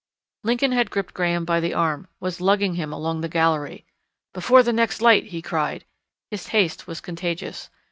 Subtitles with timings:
[0.43, 3.85] Lincoln had gripped Graham by the arm, was lugging him along the gallery.
[4.33, 5.85] "Before the next light!" he cried.
[6.31, 7.69] His haste was contagious.